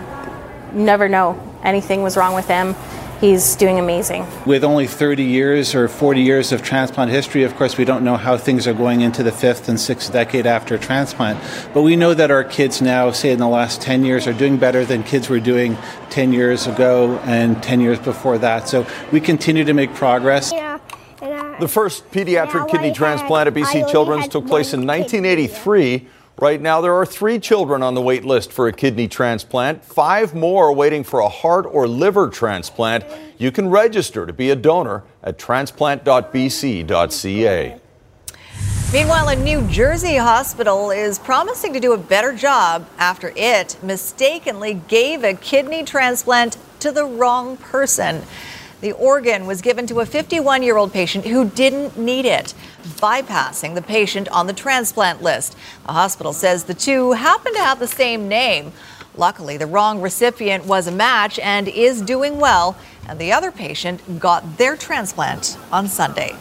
[0.72, 2.76] never know anything was wrong with him
[3.20, 4.26] he's doing amazing.
[4.46, 8.18] With only 30 years or 40 years of transplant history, of course, we don't know
[8.18, 11.40] how things are going into the fifth and sixth decade after transplant.
[11.74, 14.58] But we know that our kids now, say in the last 10 years, are doing
[14.58, 15.78] better than kids were doing
[16.10, 18.68] 10 years ago and 10 years before that.
[18.68, 20.52] So we continue to make progress.
[20.52, 20.80] Yeah.
[21.60, 26.08] The first pediatric kidney transplant at BC Children's took place in 1983.
[26.38, 30.36] Right now, there are three children on the wait list for a kidney transplant, five
[30.36, 33.06] more waiting for a heart or liver transplant.
[33.38, 37.80] You can register to be a donor at transplant.bc.ca.
[38.92, 44.82] Meanwhile, a New Jersey hospital is promising to do a better job after it mistakenly
[44.90, 48.24] gave a kidney transplant to the wrong person.
[48.86, 52.54] The organ was given to a 51 year old patient who didn't need it,
[53.02, 55.58] bypassing the patient on the transplant list.
[55.88, 58.74] The hospital says the two happen to have the same name.
[59.16, 64.20] Luckily, the wrong recipient was a match and is doing well, and the other patient
[64.20, 66.36] got their transplant on Sunday.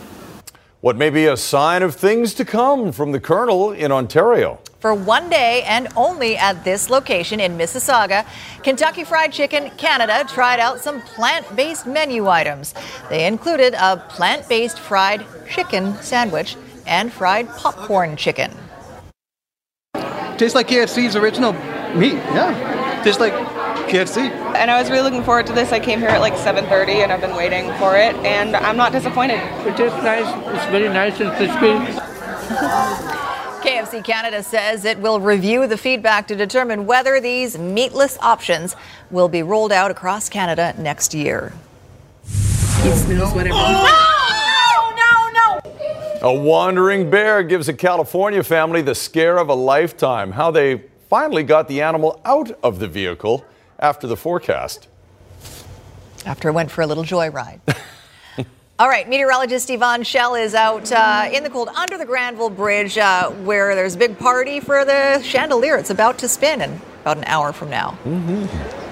[0.83, 4.93] What may be a sign of things to come from the Colonel in Ontario for
[4.93, 8.27] one day and only at this location in Mississauga.
[8.63, 12.75] Kentucky Fried Chicken Canada tried out some plant based menu items.
[13.09, 18.53] They included a plant based fried chicken sandwich and fried popcorn chicken.
[20.37, 21.55] Tastes like KFC's original
[21.97, 23.01] meat, yeah.
[23.03, 23.33] Tastes like
[23.89, 24.29] KFC.
[24.55, 25.73] And I was really looking forward to this.
[25.73, 28.93] I came here at like 7:30 and I've been waiting for it and I'm not
[28.93, 29.41] disappointed.
[29.67, 30.29] It tastes nice.
[30.55, 33.13] It's very nice and crispy.
[33.65, 38.77] KFC Canada says it will review the feedback to determine whether these meatless options
[39.11, 41.51] will be rolled out across Canada next year.
[43.35, 43.57] whatever.
[43.57, 44.11] Oh!
[46.21, 50.33] A wandering bear gives a California family the scare of a lifetime.
[50.33, 53.47] How they finally got the animal out of the vehicle
[53.79, 54.89] after the forecast.
[56.27, 57.61] After it went for a little joyride.
[58.77, 62.99] All right, meteorologist Yvonne Schalle is out uh, in the cold under the Granville Bridge
[62.99, 65.77] uh, where there's a big party for the chandelier.
[65.77, 67.97] It's about to spin in about an hour from now.
[68.05, 68.85] Mm-hmm.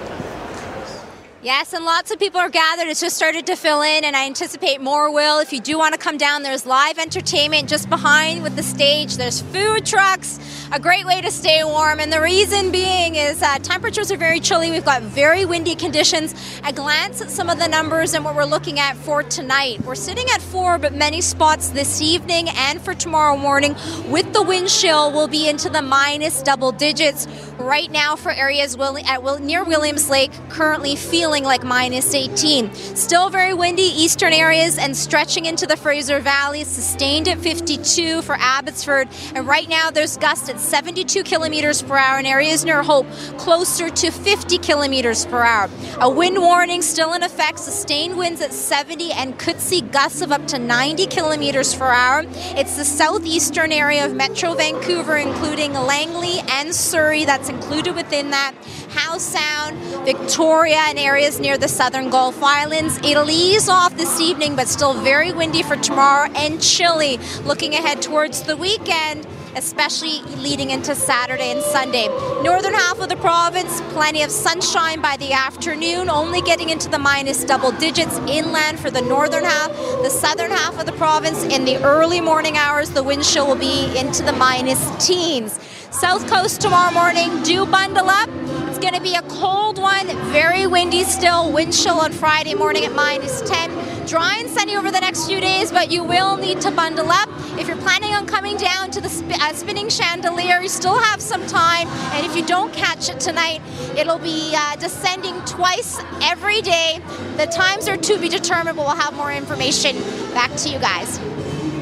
[1.43, 2.87] Yes, and lots of people are gathered.
[2.87, 5.39] It's just started to fill in, and I anticipate more will.
[5.39, 9.17] If you do want to come down, there's live entertainment just behind with the stage.
[9.17, 10.39] There's food trucks,
[10.73, 11.99] a great way to stay warm.
[11.99, 14.71] And the reason being is temperatures are very chilly.
[14.71, 16.33] We've got very windy conditions.
[16.63, 19.81] A glance at some of the numbers and what we're looking at for tonight.
[19.85, 23.75] We're sitting at four, but many spots this evening and for tomorrow morning
[24.09, 27.27] with the wind chill will be into the minus double digits.
[27.59, 32.73] Right now, for areas near Williams Lake, currently feeling like minus 18.
[32.73, 38.35] Still very windy, eastern areas, and stretching into the Fraser Valley, sustained at 52 for
[38.39, 39.07] Abbotsford.
[39.35, 43.05] And right now, there's gusts at 72 kilometers per hour in areas near Hope,
[43.37, 45.69] closer to 50 kilometers per hour.
[45.99, 50.31] A wind warning still in effect, sustained winds at 70 and could see gusts of
[50.31, 52.23] up to 90 kilometers per hour.
[52.57, 57.25] It's the southeastern area of Metro Vancouver, including Langley and Surrey.
[57.25, 58.55] That's included within that.
[58.89, 62.97] Howe Sound, Victoria, and areas near the southern Gulf Islands.
[63.03, 68.01] It'll ease off this evening, but still very windy for tomorrow and chilly looking ahead
[68.01, 72.07] towards the weekend especially leading into Saturday and Sunday.
[72.43, 76.99] Northern half of the province, plenty of sunshine by the afternoon, only getting into the
[76.99, 79.69] minus double digits inland for the northern half.
[80.01, 83.55] The southern half of the province, in the early morning hours, the wind chill will
[83.55, 85.59] be into the minus teens.
[85.91, 88.29] South Coast tomorrow morning, do bundle up.
[88.73, 92.85] It's going to be a cold one, very windy still, wind chill on Friday morning
[92.85, 94.07] at minus 10.
[94.07, 97.29] Dry and sunny over the next few days, but you will need to bundle up.
[97.59, 101.21] If you're planning on coming down to the sp- uh, spinning chandelier, you still have
[101.21, 101.87] some time.
[101.87, 103.61] And if you don't catch it tonight,
[103.95, 106.99] it'll be uh, descending twice every day.
[107.37, 109.97] The times are to be determined, but we'll have more information.
[110.33, 111.19] Back to you guys.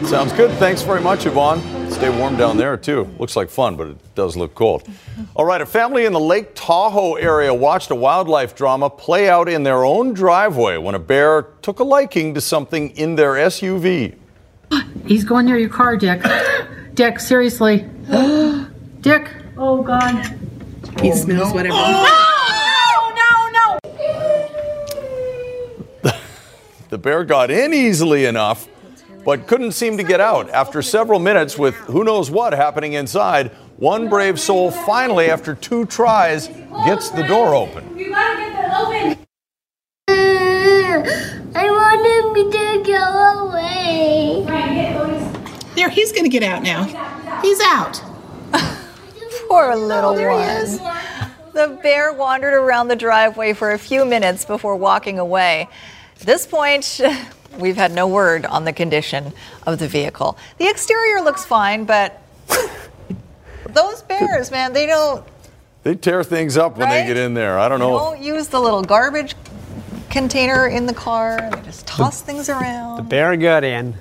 [0.06, 0.52] Sounds good.
[0.58, 1.62] Thanks very much, Yvonne.
[1.90, 3.08] Stay warm down there, too.
[3.18, 4.84] Looks like fun, but it does look cold.
[5.36, 9.48] All right, a family in the Lake Tahoe area watched a wildlife drama play out
[9.48, 14.16] in their own driveway when a bear took a liking to something in their SUV.
[15.06, 16.22] He's going near your car, Dick.
[16.94, 17.86] Dick, seriously.
[19.02, 19.30] Dick.
[19.58, 20.38] Oh, God.
[21.02, 21.76] He smells whatever.
[21.78, 23.80] Oh, no, no,
[26.04, 26.12] no.
[26.90, 28.68] The bear got in easily enough
[29.24, 30.50] but couldn't seem to get out.
[30.50, 35.86] After several minutes with who knows what happening inside, one brave soul finally, after two
[35.86, 36.48] tries,
[36.86, 37.98] gets the door open.
[37.98, 39.18] You gotta get that open.
[41.56, 44.46] I want him to go away.
[45.76, 46.84] There, he's going to get out now.
[47.42, 48.02] He's out.
[49.48, 50.92] Poor little oh, one.
[51.54, 55.68] The bear wandered around the driveway for a few minutes before walking away.
[56.20, 57.02] At this point,
[57.58, 59.34] we've had no word on the condition
[59.66, 60.38] of the vehicle.
[60.58, 62.22] The exterior looks fine, but
[63.70, 65.26] those bears, man, they don't.
[65.84, 67.02] They tear things up when Right?
[67.02, 67.58] they get in there.
[67.58, 67.88] I don't know.
[67.90, 68.12] They know.
[68.14, 69.36] don't use the little garbage
[70.10, 71.50] container in the car.
[71.52, 72.98] They just toss things around.
[72.98, 73.96] The bear got in.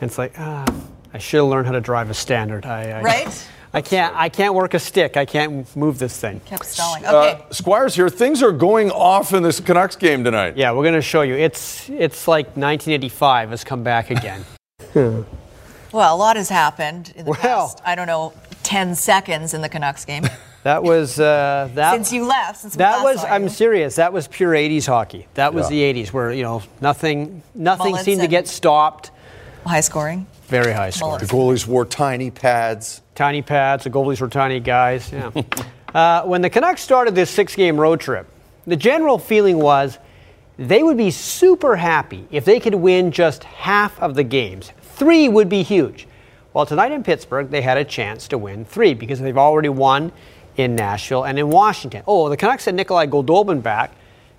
[0.00, 0.64] And it's like, ah,
[1.12, 2.64] I should have learned how to drive a standard.
[2.64, 3.48] I, I, Right?
[3.72, 4.14] I can't.
[4.16, 5.16] I can't work a stick.
[5.16, 6.40] I can't move this thing.
[6.46, 7.04] Kept stalling.
[7.04, 7.42] Okay.
[7.42, 10.56] Uh, Squires here, things are going off in this Canucks game tonight.
[10.56, 11.34] Yeah, we're gonna show you.
[11.34, 14.44] It's it's like 1985 has come back again.
[14.94, 15.26] well,
[15.92, 20.04] a lot has happened in the past, I don't know, 10 seconds in the Canucks
[20.04, 20.24] game.
[20.64, 21.94] That was uh, that.
[21.94, 23.20] Since you left, since we that last was.
[23.22, 23.94] saw I'm serious.
[23.94, 25.28] That was pure 80s hockey.
[25.34, 25.92] That was Yeah.
[25.92, 29.12] the 80s, where you know nothing nothing Mullets seemed to get stopped.
[29.64, 30.26] High scoring.
[30.48, 31.18] Very high score.
[31.18, 33.02] The goalies wore tiny pads.
[33.18, 33.82] Tiny pads.
[33.82, 35.12] The goalies were tiny guys.
[35.12, 35.32] Yeah.
[35.92, 38.28] uh, when the Canucks started this six-game road trip,
[38.64, 39.98] the general feeling was
[40.56, 44.70] they would be super happy if they could win just half of the games.
[44.82, 46.06] Three would be huge.
[46.54, 50.12] Well, tonight in Pittsburgh, they had a chance to win three because they've already won
[50.56, 52.04] in Nashville and in Washington.
[52.06, 53.90] Oh, the Canucks had Nikolai Goldobin back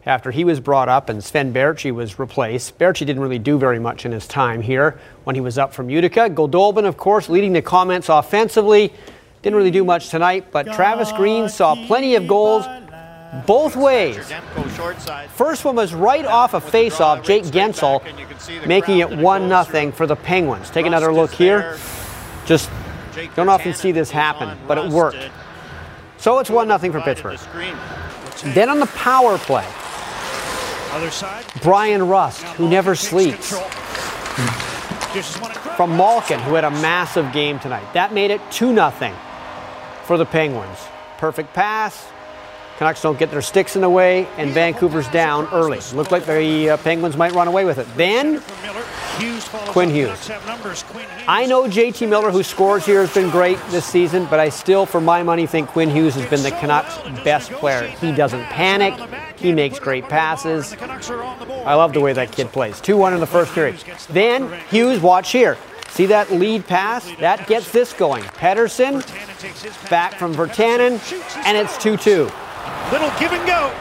[0.05, 2.77] after he was brought up and Sven Baertschi was replaced.
[2.77, 5.89] Baertschi didn't really do very much in his time here when he was up from
[5.89, 6.29] Utica.
[6.29, 8.93] Goldobin, of course, leading the Comets offensively.
[9.41, 12.65] Didn't really do much tonight, but Travis Green saw plenty of goals
[13.45, 14.31] both ways.
[15.35, 18.01] First one was right off a face-off, Jake Guentzel
[18.65, 20.69] making it 1 0 for the Penguins.
[20.69, 21.77] Take another look here.
[22.45, 22.69] Just
[23.35, 25.29] don't often see this happen, but it worked.
[26.17, 27.39] So it's 1 0 for Pittsburgh.
[28.53, 29.67] Then on the power play,
[30.91, 31.45] Other side.
[31.61, 33.51] Bryan Rust, who never sleeps.
[35.75, 37.93] From Malkin, who had a massive game tonight.
[37.93, 38.91] That made it 2 0
[40.03, 40.77] for the Penguins.
[41.17, 42.07] Perfect pass.
[42.79, 45.81] Canucks don't get their sticks in the way, and Vancouver's down early.
[45.93, 47.85] Looked like the uh, Penguins might run away with it.
[47.97, 48.39] Then,
[49.73, 50.31] Quinn Hughes.
[51.27, 54.85] I know JT Miller, who scores here, has been great this season, but I still,
[54.85, 57.85] for my money, think Quinn Hughes has been the Canucks' best player.
[57.85, 58.93] He doesn't panic.
[59.37, 60.73] He makes great passes.
[60.81, 62.79] I love the way that kid plays.
[62.79, 63.75] 2 1 in the first period.
[64.09, 65.57] Then Hughes, watch here.
[65.89, 67.13] See that lead pass?
[67.17, 68.23] That gets this going.
[68.23, 69.03] Pettersson
[69.89, 70.97] back from Virtanen,
[71.43, 72.31] and it's 2 2.
[72.91, 73.71] Little give and go.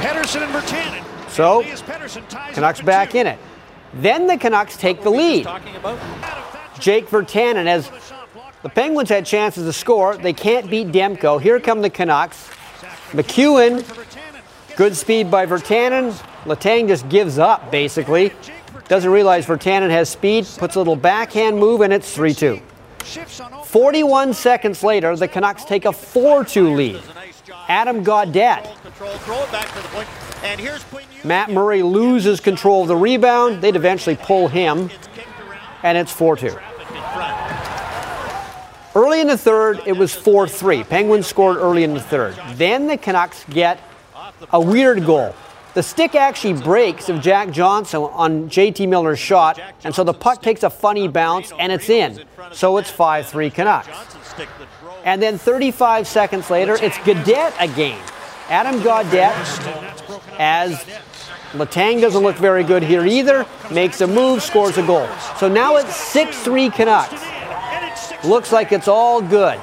[0.00, 1.30] Pettersson and Virtanen.
[1.30, 1.62] So,
[2.52, 3.38] Canucks back in it.
[3.94, 5.46] Then the Canucks take the lead.
[6.78, 7.90] Jake Virtanen, as
[8.62, 11.40] the Penguins had chances to score, they can't beat Demko.
[11.40, 12.50] Here come the Canucks.
[13.12, 13.84] MacEwen,
[14.76, 16.12] good speed by Virtanen.
[16.44, 18.32] Letang just gives up, basically.
[18.88, 22.60] Doesn't realize Virtanen has speed, puts a little backhand move, and it's 3 2.
[23.64, 27.02] 41 seconds later, the Canucks take a 4 2 lead.
[27.70, 28.66] Adam Gaudette.
[31.24, 33.62] Matt Murray loses control of the rebound.
[33.62, 34.90] They'd eventually pull him,
[35.84, 36.58] and it's 4 2.
[38.96, 40.82] Early in the third, it was 4 3.
[40.82, 42.34] Penguins scored early in the third.
[42.54, 43.78] Then the Canucks get
[44.52, 45.32] a weird goal.
[45.74, 50.42] The stick actually breaks of Jack Johnson on JT Miller's shot, and so the puck
[50.42, 52.24] takes a funny bounce and it's in.
[52.50, 53.88] So it's 5 3 Canucks.
[55.04, 58.00] And then 35 seconds later, it's Gaudette again.
[58.48, 59.32] Adam Gaudette,
[60.38, 60.84] as
[61.52, 65.08] Letang doesn't look very good here either, makes a move, scores a goal.
[65.38, 67.24] So now it's 6 3 Canucks.
[68.24, 69.58] Looks like it's all good.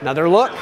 [0.00, 0.52] Another look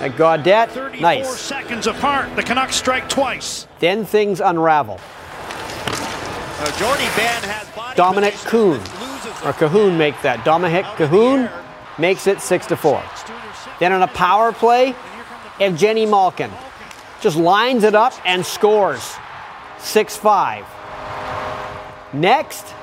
[0.00, 1.00] at Gaudette.
[1.00, 1.40] Nice.
[1.40, 2.34] seconds apart.
[2.36, 3.66] The Canucks strike twice.
[3.78, 5.00] Then things unravel.
[6.60, 8.80] Uh, Jordie Benn has Dominic Kuhn,
[9.44, 10.40] or Cahoon make that.
[10.40, 11.50] Dominik Kahun
[11.98, 13.02] makes it 6 to 4.
[13.78, 14.94] Then on a power play,
[15.58, 16.50] Evgeny Malkin
[17.20, 19.16] just lines it up and scores
[19.78, 20.64] 6 5.
[22.12, 22.74] Next,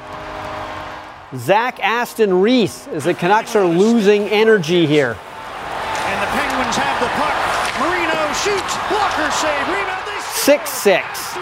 [1.36, 5.18] Zach Aston Reese as the Canucks are losing energy here.
[5.18, 7.36] And the Penguins have the puck.
[7.82, 8.78] Marino shoots.
[8.88, 9.68] Blocker save.
[9.68, 10.06] Rebound.
[10.46, 11.38] 6 6.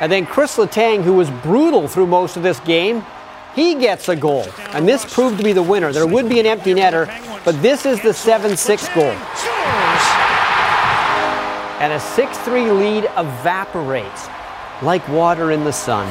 [0.00, 3.04] And then Chris Letang, who was brutal through most of this game,
[3.54, 4.46] he gets a goal.
[4.72, 5.92] And this proved to be the winner.
[5.92, 7.06] There would be an empty netter,
[7.44, 9.14] but this is the 7 6 goal.
[11.80, 14.28] And a 6 3 lead evaporates
[14.82, 16.06] like water in the sun.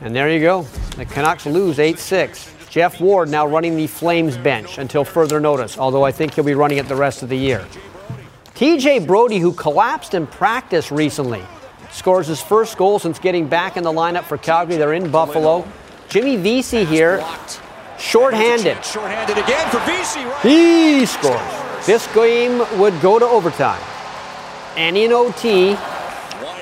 [0.00, 0.62] And there you go.
[0.96, 2.52] The Canucks lose 8 6.
[2.68, 6.54] Geoff Ward now running the Flames bench until further notice, although I think he'll be
[6.54, 7.66] running it the rest of the year.
[8.54, 11.42] TJ Brodie, who collapsed in practice recently,
[11.92, 14.76] scores his first goal since getting back in the lineup for Calgary.
[14.76, 15.66] They're in Buffalo.
[16.08, 17.24] Jimmy Vesey here,
[17.98, 18.84] shorthanded.
[18.84, 19.78] Shorthanded again for.
[19.78, 20.38] Right?
[20.42, 21.86] He scores.
[21.86, 23.80] This game would go to overtime.
[24.76, 25.74] And in OT,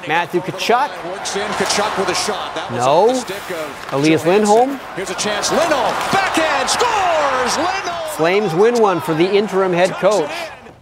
[0.08, 0.88] Matthew Tkachuk.
[1.10, 2.54] Works in Tkachuk with a shot.
[2.54, 3.06] That was No.
[3.08, 4.24] the stick of Elias.
[4.24, 4.80] Lindholm.
[4.96, 5.50] Here's a chance.
[5.50, 7.56] Lindholm backhand scores.
[7.56, 8.08] Lindholm.
[8.16, 10.30] Flames win one for the interim head coach.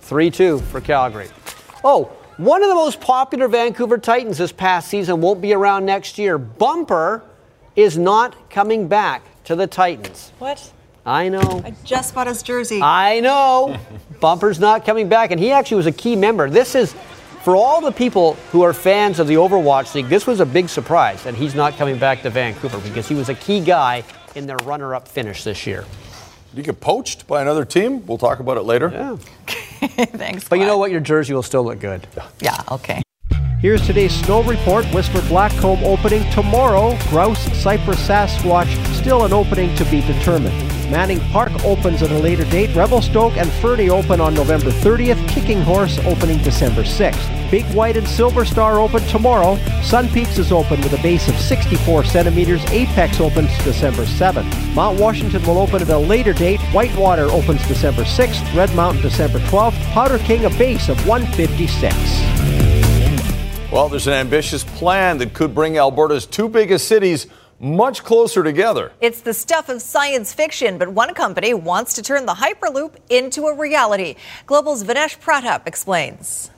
[0.02, 1.28] 3 2 for Calgary.
[1.84, 6.18] Oh, one of the most popular Vancouver Titans this past season won't be around next
[6.18, 6.38] year.
[6.38, 7.22] Bumper
[7.74, 10.32] is not coming back to the Titans.
[10.38, 10.72] What?
[11.04, 11.62] I know.
[11.64, 12.80] I just bought his jersey.
[12.80, 13.76] I know.
[14.20, 16.48] Bumper's not coming back, and he actually was a key member.
[16.48, 16.94] This is,
[17.42, 20.68] for all the people who are fans of the Overwatch League, this was a big
[20.68, 24.04] surprise that he's not coming back to Vancouver because he was a key guy
[24.36, 25.84] in their runner up finish this year.
[26.54, 28.06] You get poached by another team?
[28.06, 28.90] We'll talk about it later.
[28.92, 29.16] Yeah.
[30.06, 30.48] Thanks.
[30.48, 30.90] But you know what?
[30.90, 32.06] Your jersey will still look good.
[32.40, 33.02] Yeah, okay.
[33.60, 34.86] Here's today's snow report.
[34.86, 36.96] Whistler Blackcomb opening tomorrow.
[37.10, 40.77] Grouse, Cypress, Sasquatch, still an opening to be determined.
[40.90, 42.74] Manning Park opens at a later date.
[42.74, 45.28] Revelstoke and Fernie open on November 30th.
[45.28, 47.50] Kicking Horse opening December 6th.
[47.50, 49.56] Big White and Silver Star open tomorrow.
[49.82, 52.64] Sun Peaks is open with a base of 64 centimeters.
[52.70, 54.74] Apex opens December 7th.
[54.74, 56.60] Mount Washington will open at a later date.
[56.72, 58.54] Whitewater opens December 6th.
[58.56, 59.78] Red Mountain December 12th.
[59.92, 61.94] Powder King a base of 156.
[63.70, 67.26] Well, there's an ambitious plan that could bring Alberta's two biggest cities
[67.60, 68.92] much closer together.
[69.00, 73.46] It's the stuff of science fiction, but one company wants to turn the Hyperloop into
[73.46, 74.16] a reality.
[74.46, 76.50] Global's Vinesh Pratap explains.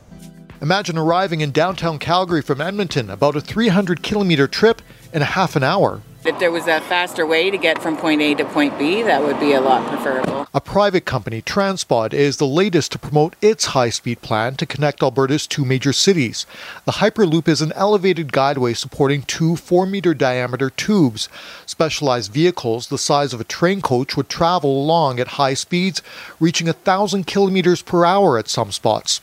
[0.60, 4.82] Imagine arriving in downtown Calgary from Edmonton, about a 300 kilometer trip
[5.12, 6.02] in a half an hour.
[6.22, 9.22] If there was a faster way to get from point A to point B, that
[9.22, 10.46] would be a lot preferable.
[10.52, 15.02] A private company, Transpod, is the latest to promote its high speed plan to connect
[15.02, 16.44] Alberta's two major cities.
[16.84, 21.30] The Hyperloop is an elevated guideway supporting two 4 meter diameter tubes.
[21.64, 26.02] Specialized vehicles the size of a train coach would travel along at high speeds,
[26.38, 29.22] reaching 1,000 kilometers per hour at some spots.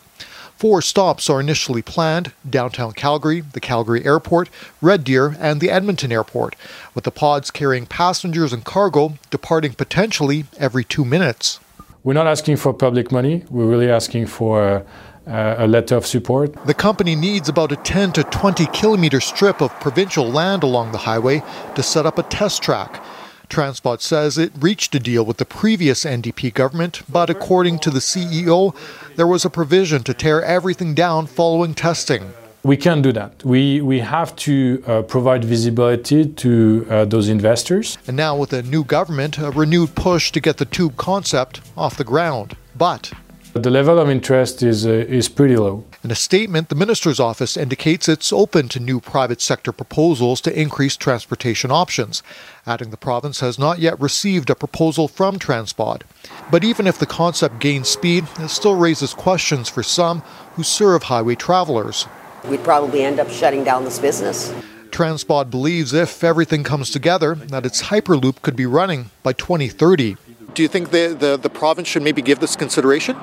[0.58, 4.49] Four stops are initially planned downtown Calgary, the Calgary Airport,
[4.82, 6.55] Red Deer, and the Edmonton Airport,
[6.95, 11.60] with the pods carrying passengers and cargo departing potentially every two minutes.
[12.03, 13.43] we're not asking for public money.
[13.51, 14.84] We're really asking for
[15.28, 16.55] uh, a letter of support.
[16.66, 20.97] The company needs about a 10 to 20 kilometer strip of provincial land along the
[20.97, 21.43] highway
[21.76, 23.03] to set up a test track.
[23.49, 27.99] Transpod says it reached a deal with the previous NDP government, but according to the
[27.99, 28.75] CEO,
[29.15, 32.33] there was a provision to tear everything down following testing.
[32.63, 33.45] We can't do that.
[33.45, 37.97] We, we have to uh, provide visibility to uh, those investors.
[38.07, 41.95] And now, with a new government, a renewed push to get the tube concept off
[41.95, 42.57] the ground.
[42.77, 43.13] But
[43.53, 45.85] the level of interest is, uh, is pretty low.
[46.08, 50.58] In a statement, the minister's office indicates it's open to new private sector proposals to
[50.58, 52.24] increase transportation options,
[52.66, 56.03] adding the province has not yet received a proposal from Transpod.
[56.49, 60.22] But even if the concept gains speed, it still raises questions for some
[60.53, 62.08] who serve highway travelers.
[62.45, 64.53] We'd probably end up shutting down this business.
[64.91, 70.16] Transpod believes if everything comes together, that its Hyperloop could be running by 2030.
[70.53, 73.18] Do you think the, the, the province should maybe give this consideration?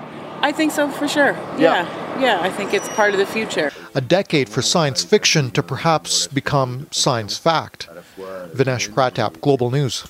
[0.45, 1.33] I think so for sure.
[1.57, 1.59] Yeah.
[1.59, 2.21] yeah.
[2.21, 3.73] Yeah, I think it's part of the future.
[3.95, 7.89] A decade for science fiction to perhaps become science fact.
[8.53, 10.05] Vinesh Pratap, Global News.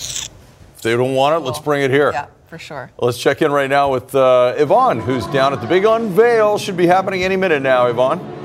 [0.00, 2.10] If they don't want it, let's bring it here.
[2.12, 2.90] Yeah, for sure.
[2.98, 6.58] Let's check in right now with uh, Yvonne, who's down at the big unveil.
[6.58, 8.41] Should be happening any minute now, Yvonne.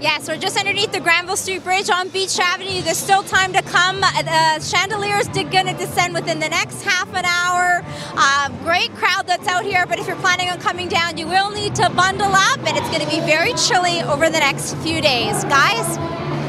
[0.00, 2.80] Yes, we're just underneath the Granville Street Bridge on Beach Avenue.
[2.80, 4.02] There's still time to come.
[4.02, 7.84] Uh, the chandeliers are going to descend within the next half an hour.
[8.16, 11.50] Uh, great crowd that's out here, but if you're planning on coming down, you will
[11.50, 15.02] need to bundle up, and it's going to be very chilly over the next few
[15.02, 15.44] days.
[15.44, 15.98] Guys?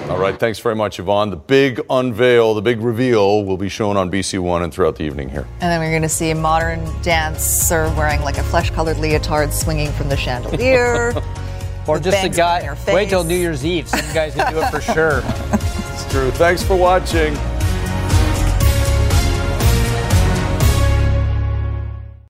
[0.09, 1.29] All right, thanks very much, Yvonne.
[1.29, 5.03] The big unveil, the big reveal will be shown on BC One and throughout the
[5.03, 5.45] evening here.
[5.59, 9.51] And then we're going to see a modern dancer wearing like a flesh colored leotard
[9.51, 11.13] swinging from the chandelier.
[11.87, 12.75] Or just a guy.
[12.87, 13.87] Wait till New Year's Eve.
[13.87, 15.23] Some guys can do it for sure.
[15.25, 16.31] it's true.
[16.31, 17.35] Thanks for watching.